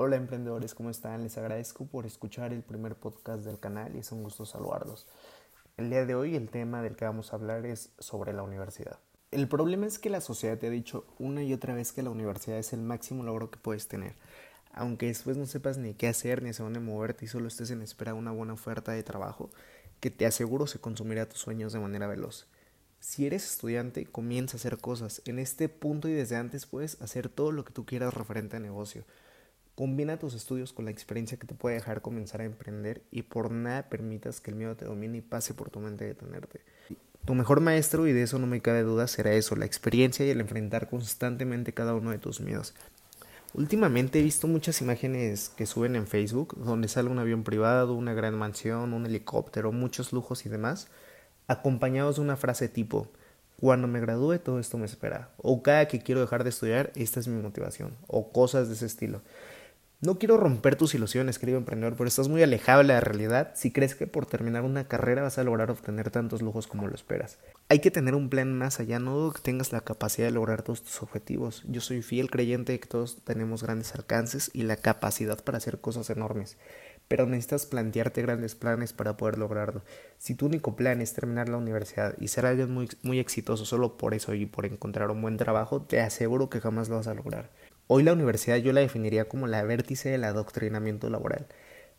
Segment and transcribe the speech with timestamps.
[0.00, 1.24] Hola emprendedores, ¿cómo están?
[1.24, 5.08] Les agradezco por escuchar el primer podcast del canal y es un gusto saludarlos.
[5.76, 9.00] El día de hoy el tema del que vamos a hablar es sobre la universidad.
[9.32, 12.10] El problema es que la sociedad te ha dicho una y otra vez que la
[12.10, 14.14] universidad es el máximo logro que puedes tener.
[14.72, 17.82] Aunque después no sepas ni qué hacer ni hacia dónde moverte y solo estés en
[17.82, 19.50] espera de una buena oferta de trabajo,
[19.98, 22.46] que te aseguro se consumirá tus sueños de manera veloz.
[23.00, 25.22] Si eres estudiante, comienza a hacer cosas.
[25.24, 28.60] En este punto y desde antes puedes hacer todo lo que tú quieras referente a
[28.60, 29.04] negocio.
[29.78, 33.52] Combina tus estudios con la experiencia que te puede dejar comenzar a emprender y por
[33.52, 36.62] nada permitas que el miedo te domine y pase por tu mente detenerte.
[37.24, 40.30] Tu mejor maestro, y de eso no me cabe duda, será eso, la experiencia y
[40.30, 42.74] el enfrentar constantemente cada uno de tus miedos.
[43.54, 48.14] Últimamente he visto muchas imágenes que suben en Facebook donde sale un avión privado, una
[48.14, 50.88] gran mansión, un helicóptero, muchos lujos y demás,
[51.46, 53.06] acompañados de una frase tipo,
[53.60, 57.20] cuando me gradúe todo esto me espera, o cada que quiero dejar de estudiar, esta
[57.20, 59.22] es mi motivación, o cosas de ese estilo.
[60.00, 63.72] No quiero romper tus ilusiones, querido emprendedor, pero estás muy alejado de la realidad si
[63.72, 67.40] crees que por terminar una carrera vas a lograr obtener tantos lujos como lo esperas.
[67.68, 70.84] Hay que tener un plan más allá, no que tengas la capacidad de lograr todos
[70.84, 71.64] tus objetivos.
[71.66, 75.80] Yo soy fiel creyente de que todos tenemos grandes alcances y la capacidad para hacer
[75.80, 76.58] cosas enormes,
[77.08, 79.82] pero necesitas plantearte grandes planes para poder lograrlo.
[80.16, 83.96] Si tu único plan es terminar la universidad y ser alguien muy, muy exitoso solo
[83.96, 87.14] por eso y por encontrar un buen trabajo, te aseguro que jamás lo vas a
[87.14, 87.50] lograr.
[87.90, 91.46] Hoy la universidad yo la definiría como la vértice del adoctrinamiento laboral.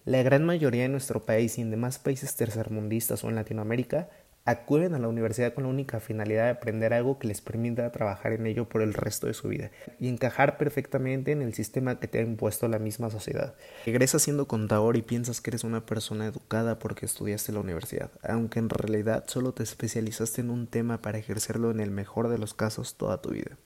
[0.05, 4.07] La gran mayoría de nuestro país y en demás países tercermundistas o en Latinoamérica
[4.45, 8.33] acuden a la universidad con la única finalidad de aprender algo que les permita trabajar
[8.33, 12.07] en ello por el resto de su vida y encajar perfectamente en el sistema que
[12.07, 13.55] te ha impuesto la misma sociedad.
[13.87, 18.59] Regresas siendo contador y piensas que eres una persona educada porque estudiaste la universidad, aunque
[18.59, 22.53] en realidad solo te especializaste en un tema para ejercerlo en el mejor de los
[22.53, 23.57] casos toda tu vida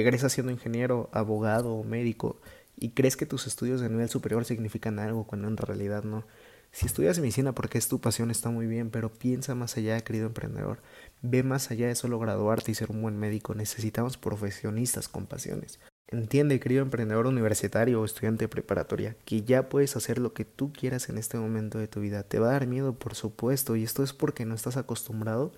[0.00, 2.40] egresas siendo ingeniero, abogado o médico
[2.76, 6.24] y crees que tus estudios de nivel superior significan algo cuando en realidad no.
[6.70, 10.26] Si estudias medicina porque es tu pasión está muy bien, pero piensa más allá, querido
[10.26, 10.80] emprendedor.
[11.22, 13.54] Ve más allá de solo graduarte y ser un buen médico.
[13.54, 15.80] Necesitamos profesionistas con pasiones.
[16.10, 21.08] Entiende, querido emprendedor universitario o estudiante preparatoria, que ya puedes hacer lo que tú quieras
[21.08, 22.22] en este momento de tu vida.
[22.22, 25.52] Te va a dar miedo, por supuesto, y esto es porque no estás acostumbrado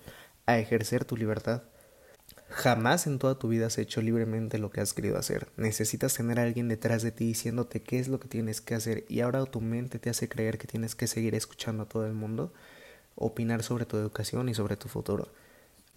[0.45, 1.63] a ejercer tu libertad.
[2.51, 5.47] Jamás en toda tu vida has hecho libremente lo que has querido hacer.
[5.55, 9.05] Necesitas tener a alguien detrás de ti diciéndote qué es lo que tienes que hacer
[9.07, 12.11] y ahora tu mente te hace creer que tienes que seguir escuchando a todo el
[12.11, 12.51] mundo,
[13.15, 15.29] opinar sobre tu educación y sobre tu futuro.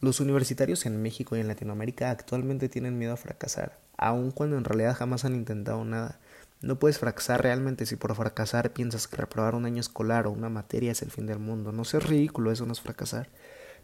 [0.00, 4.64] Los universitarios en México y en Latinoamérica actualmente tienen miedo a fracasar, aun cuando en
[4.64, 6.20] realidad jamás han intentado nada.
[6.62, 10.50] No puedes fracasar realmente si por fracasar piensas que reprobar un año escolar o una
[10.50, 11.72] materia es el fin del mundo.
[11.72, 13.28] No seas ridículo, eso no es fracasar.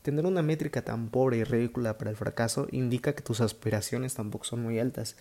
[0.03, 4.45] Tener una métrica tan pobre y ridícula para el fracaso indica que tus aspiraciones tampoco
[4.45, 5.17] son muy altas.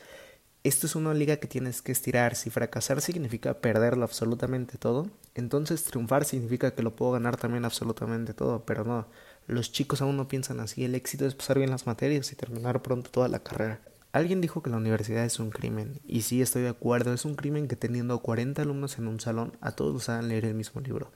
[0.64, 2.36] Esto es una liga que tienes que estirar.
[2.36, 8.34] Si fracasar significa perderlo absolutamente todo, entonces triunfar significa que lo puedo ganar también absolutamente
[8.34, 9.08] todo, pero no.
[9.48, 10.86] Los chicos aún no piensan así.
[10.86, 13.82] El éxito es pasar bien las materias y terminar pronto toda la carrera.
[14.14, 17.36] Alguien dijo que la universidad es un crimen, y sí estoy de acuerdo, es un
[17.36, 20.82] crimen que teniendo 40 alumnos en un salón, a todos los hagan leer el mismo
[20.82, 21.12] libro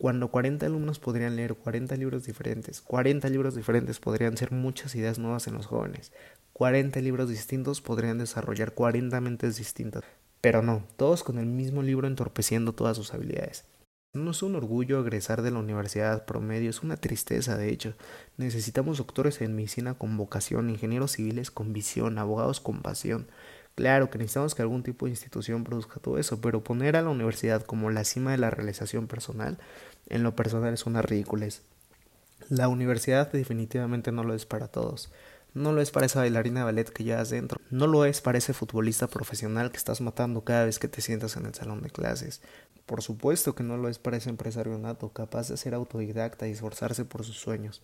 [0.00, 5.18] cuando 40 alumnos podrían leer 40 libros diferentes, 40 libros diferentes podrían ser muchas ideas
[5.18, 6.10] nuevas en los jóvenes,
[6.54, 10.02] 40 libros distintos podrían desarrollar 40 mentes distintas,
[10.40, 13.66] pero no, todos con el mismo libro entorpeciendo todas sus habilidades.
[14.14, 17.92] No es un orgullo egresar de la universidad promedio, es una tristeza de hecho.
[18.38, 23.28] Necesitamos doctores en medicina con vocación, ingenieros civiles con visión, abogados con pasión,
[23.80, 27.08] Claro que necesitamos que algún tipo de institución produzca todo eso, pero poner a la
[27.08, 29.56] universidad como la cima de la realización personal,
[30.10, 31.62] en lo personal es una ridiculez.
[32.50, 35.10] La universidad definitivamente no lo es para todos.
[35.54, 37.58] No lo es para esa bailarina de ballet que llevas dentro.
[37.70, 41.38] No lo es para ese futbolista profesional que estás matando cada vez que te sientas
[41.38, 42.42] en el salón de clases.
[42.84, 46.50] Por supuesto que no lo es para ese empresario nato, capaz de ser autodidacta y
[46.50, 47.80] esforzarse por sus sueños.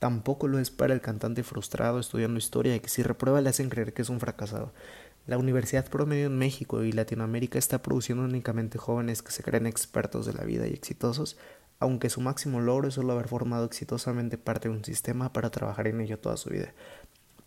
[0.00, 3.70] Tampoco lo es para el cantante frustrado estudiando historia y que si reprueba le hacen
[3.70, 4.72] creer que es un fracasado.
[5.26, 10.24] La universidad promedio en México y Latinoamérica está produciendo únicamente jóvenes que se creen expertos
[10.24, 11.36] de la vida y exitosos,
[11.80, 15.88] aunque su máximo logro es solo haber formado exitosamente parte de un sistema para trabajar
[15.88, 16.72] en ello toda su vida.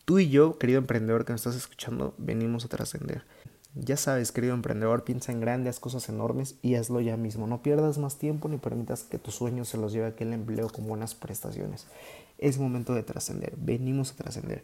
[0.04, 3.24] Tú y yo, querido emprendedor que me estás escuchando, venimos a trascender.
[3.75, 7.48] Ya sabes, querido emprendedor, piensa en grandes cosas enormes y hazlo ya mismo.
[7.48, 10.86] No pierdas más tiempo ni permitas que tus sueños se los lleve aquel empleo con
[10.86, 11.88] buenas prestaciones.
[12.39, 13.54] Es momento de trascender.
[13.57, 14.63] Venimos a trascender.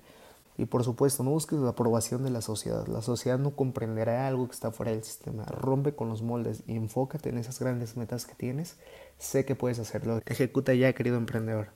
[0.57, 2.88] Y por supuesto, no busques la aprobación de la sociedad.
[2.88, 5.44] La sociedad no comprenderá algo que está fuera del sistema.
[5.46, 8.78] Rompe con los moldes y enfócate en esas grandes metas que tienes.
[9.18, 10.22] Sé que puedes hacerlo.
[10.25, 11.69] Ejecuta ya, querido emprendedor.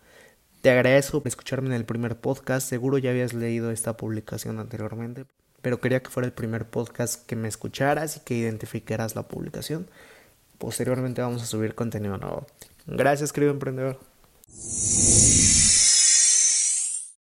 [0.62, 2.68] Te agradezco por escucharme en el primer podcast.
[2.68, 5.26] Seguro ya habías leído esta publicación anteriormente.
[5.62, 9.88] pero quería que fuera el primer podcast que me escucharas y que identificaras la publicación.
[10.58, 12.46] Posteriormente vamos a subir contenido nuevo.
[12.88, 14.00] Gracias, querido emprendedor.